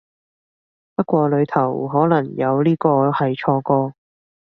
[0.95, 3.93] 不過裡頭可能有呢個係錯個